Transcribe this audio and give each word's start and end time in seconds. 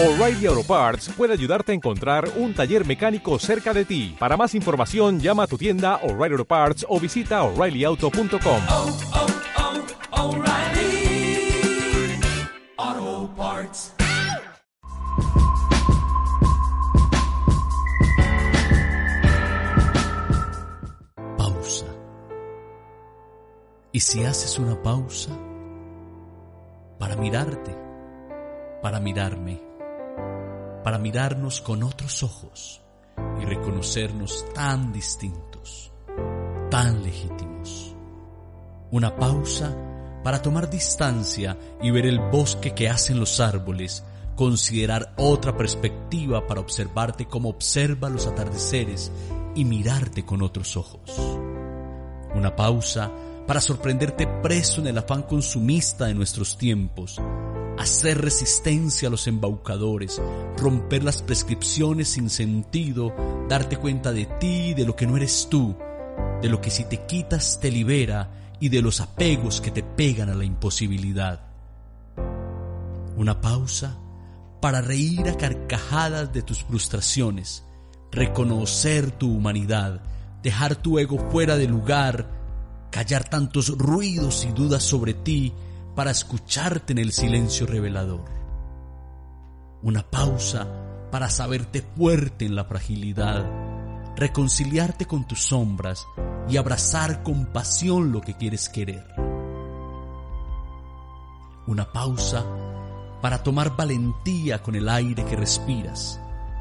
O'Reilly 0.00 0.46
Auto 0.46 0.62
Parts 0.62 1.08
puede 1.16 1.32
ayudarte 1.32 1.72
a 1.72 1.74
encontrar 1.74 2.30
un 2.36 2.54
taller 2.54 2.86
mecánico 2.86 3.36
cerca 3.40 3.74
de 3.74 3.84
ti. 3.84 4.14
Para 4.16 4.36
más 4.36 4.54
información, 4.54 5.18
llama 5.18 5.42
a 5.42 5.46
tu 5.48 5.58
tienda 5.58 5.96
O'Reilly 6.04 6.34
Auto 6.34 6.44
Parts 6.44 6.86
o 6.88 7.00
visita 7.00 7.42
oreillyauto.com. 7.42 8.62
oh, 8.70 8.96
oh, 12.76 13.28
Parts. 13.36 13.92
Pausa. 21.36 21.86
Y 23.90 23.98
si 23.98 24.22
haces 24.22 24.60
una 24.60 24.80
pausa 24.80 25.36
para 27.00 27.16
mirarte, 27.16 27.76
para 28.80 29.00
mirarme, 29.00 29.67
para 30.88 30.96
mirarnos 30.96 31.60
con 31.60 31.82
otros 31.82 32.22
ojos 32.22 32.80
y 33.42 33.44
reconocernos 33.44 34.46
tan 34.54 34.90
distintos, 34.90 35.92
tan 36.70 37.02
legítimos. 37.02 37.94
Una 38.90 39.14
pausa 39.14 39.76
para 40.24 40.40
tomar 40.40 40.70
distancia 40.70 41.58
y 41.82 41.90
ver 41.90 42.06
el 42.06 42.18
bosque 42.30 42.72
que 42.72 42.88
hacen 42.88 43.20
los 43.20 43.38
árboles, 43.38 44.02
considerar 44.34 45.12
otra 45.18 45.54
perspectiva 45.54 46.46
para 46.46 46.62
observarte 46.62 47.26
como 47.26 47.50
observa 47.50 48.08
los 48.08 48.26
atardeceres 48.26 49.12
y 49.54 49.66
mirarte 49.66 50.24
con 50.24 50.40
otros 50.40 50.74
ojos. 50.78 51.10
Una 52.34 52.56
pausa 52.56 53.12
para 53.46 53.60
sorprenderte 53.60 54.26
preso 54.26 54.80
en 54.80 54.86
el 54.86 54.96
afán 54.96 55.24
consumista 55.24 56.06
de 56.06 56.14
nuestros 56.14 56.56
tiempos, 56.56 57.20
hacer 57.78 58.20
resistencia 58.20 59.08
a 59.08 59.10
los 59.10 59.26
embaucadores, 59.26 60.20
romper 60.56 61.04
las 61.04 61.22
prescripciones 61.22 62.08
sin 62.08 62.28
sentido, 62.28 63.14
darte 63.48 63.76
cuenta 63.76 64.12
de 64.12 64.26
ti 64.26 64.74
de 64.74 64.84
lo 64.84 64.96
que 64.96 65.06
no 65.06 65.16
eres 65.16 65.48
tú, 65.48 65.76
de 66.42 66.48
lo 66.48 66.60
que 66.60 66.70
si 66.70 66.84
te 66.84 67.06
quitas 67.06 67.60
te 67.60 67.70
libera 67.70 68.56
y 68.60 68.68
de 68.68 68.82
los 68.82 69.00
apegos 69.00 69.60
que 69.60 69.70
te 69.70 69.82
pegan 69.82 70.28
a 70.28 70.34
la 70.34 70.44
imposibilidad. 70.44 71.46
Una 73.16 73.40
pausa 73.40 73.96
para 74.60 74.80
reír 74.80 75.28
a 75.28 75.36
carcajadas 75.36 76.32
de 76.32 76.42
tus 76.42 76.64
frustraciones, 76.64 77.64
reconocer 78.10 79.12
tu 79.12 79.32
humanidad, 79.32 80.02
dejar 80.42 80.74
tu 80.74 80.98
ego 80.98 81.30
fuera 81.30 81.56
de 81.56 81.68
lugar, 81.68 82.28
callar 82.90 83.28
tantos 83.28 83.76
ruidos 83.78 84.44
y 84.44 84.52
dudas 84.52 84.82
sobre 84.82 85.14
ti 85.14 85.52
para 85.98 86.12
escucharte 86.12 86.92
en 86.92 86.98
el 86.98 87.10
silencio 87.10 87.66
revelador. 87.66 88.24
Una 89.82 90.08
pausa 90.08 90.68
para 91.10 91.28
saberte 91.28 91.82
fuerte 91.82 92.46
en 92.46 92.54
la 92.54 92.66
fragilidad, 92.66 93.44
reconciliarte 94.14 95.06
con 95.06 95.26
tus 95.26 95.40
sombras 95.40 96.06
y 96.48 96.56
abrazar 96.56 97.24
con 97.24 97.46
pasión 97.46 98.12
lo 98.12 98.20
que 98.20 98.34
quieres 98.34 98.68
querer. 98.68 99.04
Una 101.66 101.90
pausa 101.92 102.46
para 103.20 103.42
tomar 103.42 103.76
valentía 103.76 104.62
con 104.62 104.76
el 104.76 104.88
aire 104.88 105.24
que 105.24 105.34
respiras, 105.34 106.20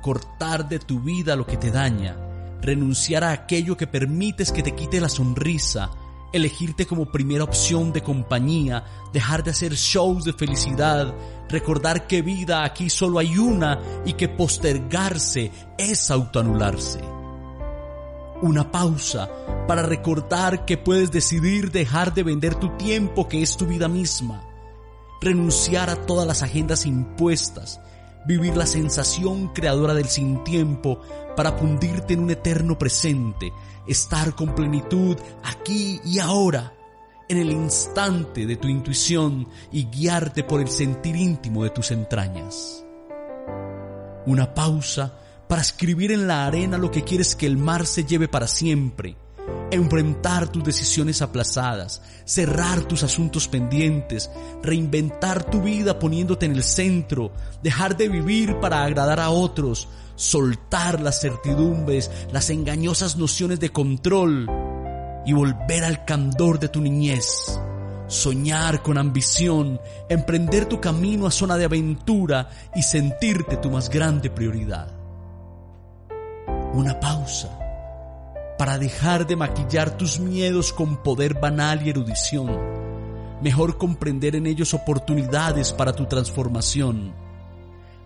cortar 0.00 0.70
de 0.70 0.78
tu 0.78 1.00
vida 1.00 1.36
lo 1.36 1.44
que 1.44 1.58
te 1.58 1.70
daña, 1.70 2.16
renunciar 2.62 3.24
a 3.24 3.32
aquello 3.32 3.76
que 3.76 3.86
permites 3.86 4.52
que 4.52 4.62
te 4.62 4.74
quite 4.74 5.02
la 5.02 5.10
sonrisa, 5.10 5.90
elegirte 6.32 6.86
como 6.86 7.10
primera 7.10 7.44
opción 7.44 7.92
de 7.92 8.02
compañía, 8.02 8.84
dejar 9.12 9.42
de 9.44 9.50
hacer 9.50 9.74
shows 9.74 10.24
de 10.24 10.32
felicidad, 10.32 11.14
recordar 11.48 12.06
que 12.06 12.22
vida 12.22 12.64
aquí 12.64 12.90
solo 12.90 13.18
hay 13.18 13.38
una 13.38 13.80
y 14.04 14.14
que 14.14 14.28
postergarse 14.28 15.50
es 15.76 16.10
autoanularse. 16.10 17.00
Una 18.42 18.70
pausa 18.70 19.28
para 19.66 19.82
recordar 19.82 20.64
que 20.64 20.78
puedes 20.78 21.10
decidir 21.10 21.70
dejar 21.72 22.14
de 22.14 22.22
vender 22.22 22.54
tu 22.54 22.76
tiempo 22.76 23.28
que 23.28 23.42
es 23.42 23.56
tu 23.56 23.66
vida 23.66 23.88
misma, 23.88 24.42
renunciar 25.20 25.90
a 25.90 25.96
todas 25.96 26.26
las 26.26 26.42
agendas 26.42 26.86
impuestas, 26.86 27.80
vivir 28.28 28.58
la 28.58 28.66
sensación 28.66 29.48
creadora 29.54 29.94
del 29.94 30.04
sin 30.04 30.44
tiempo 30.44 31.00
para 31.34 31.52
fundirte 31.52 32.12
en 32.12 32.20
un 32.20 32.30
eterno 32.30 32.78
presente, 32.78 33.54
estar 33.86 34.34
con 34.34 34.54
plenitud 34.54 35.16
aquí 35.42 35.98
y 36.04 36.18
ahora, 36.18 36.74
en 37.26 37.38
el 37.38 37.50
instante 37.50 38.44
de 38.44 38.56
tu 38.56 38.68
intuición 38.68 39.48
y 39.72 39.86
guiarte 39.86 40.44
por 40.44 40.60
el 40.60 40.68
sentir 40.68 41.16
íntimo 41.16 41.64
de 41.64 41.70
tus 41.70 41.90
entrañas. 41.90 42.84
Una 44.26 44.52
pausa 44.52 45.18
para 45.48 45.62
escribir 45.62 46.12
en 46.12 46.28
la 46.28 46.46
arena 46.46 46.76
lo 46.76 46.90
que 46.90 47.04
quieres 47.04 47.34
que 47.34 47.46
el 47.46 47.56
mar 47.56 47.86
se 47.86 48.04
lleve 48.04 48.28
para 48.28 48.46
siempre, 48.46 49.16
enfrentar 49.70 50.48
tus 50.48 50.64
decisiones 50.64 51.22
aplazadas, 51.22 52.02
cerrar 52.24 52.82
tus 52.82 53.02
asuntos 53.02 53.48
pendientes, 53.48 54.30
reinventar 54.62 55.44
tu 55.44 55.62
vida 55.62 55.98
poniéndote 55.98 56.46
en 56.46 56.52
el 56.52 56.62
centro, 56.62 57.32
dejar 57.62 57.96
de 57.96 58.08
vivir 58.08 58.58
para 58.60 58.84
agradar 58.84 59.20
a 59.20 59.30
otros, 59.30 59.88
soltar 60.16 61.00
las 61.00 61.20
certidumbres, 61.20 62.10
las 62.32 62.50
engañosas 62.50 63.16
nociones 63.16 63.60
de 63.60 63.70
control 63.70 64.48
y 65.26 65.32
volver 65.32 65.84
al 65.84 66.04
candor 66.04 66.58
de 66.58 66.68
tu 66.68 66.80
niñez. 66.80 67.58
Soñar 68.06 68.82
con 68.82 68.96
ambición, 68.96 69.78
emprender 70.08 70.64
tu 70.64 70.80
camino 70.80 71.26
a 71.26 71.30
zona 71.30 71.58
de 71.58 71.66
aventura 71.66 72.48
y 72.74 72.82
sentirte 72.82 73.58
tu 73.58 73.70
más 73.70 73.90
grande 73.90 74.30
prioridad. 74.30 74.96
Una 76.72 76.98
pausa 76.98 77.67
para 78.58 78.76
dejar 78.76 79.26
de 79.26 79.36
maquillar 79.36 79.96
tus 79.96 80.18
miedos 80.18 80.72
con 80.72 80.96
poder 81.02 81.34
banal 81.34 81.86
y 81.86 81.90
erudición. 81.90 82.58
Mejor 83.40 83.78
comprender 83.78 84.34
en 84.34 84.48
ellos 84.48 84.74
oportunidades 84.74 85.72
para 85.72 85.92
tu 85.92 86.06
transformación. 86.06 87.14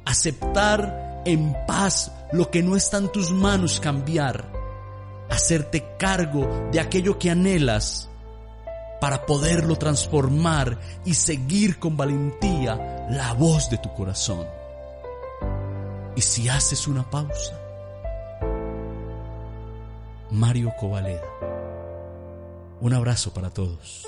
Aceptar 0.05 1.23
en 1.25 1.57
paz 1.67 2.13
lo 2.33 2.51
que 2.51 2.63
no 2.63 2.77
está 2.77 2.99
en 2.99 3.11
tus 3.11 3.33
manos 3.33 3.81
cambiar. 3.81 4.53
Hacerte 5.31 5.97
cargo 5.99 6.69
de 6.71 6.81
aquello 6.81 7.19
que 7.19 7.31
anhelas 7.31 8.11
para 9.01 9.25
poderlo 9.25 9.77
transformar 9.77 10.79
y 11.07 11.15
seguir 11.15 11.79
con 11.79 11.97
valentía 11.97 13.07
la 13.11 13.33
voz 13.33 13.71
de 13.71 13.79
tu 13.79 13.93
corazón. 13.95 14.47
Y 16.15 16.21
si 16.21 16.49
haces 16.51 16.87
una 16.87 17.09
pausa, 17.11 17.59
Mario 20.33 20.73
Covaleda. 20.81 21.29
Un 22.81 22.95
abrazo 22.95 23.35
para 23.35 23.51
todos. 23.51 24.07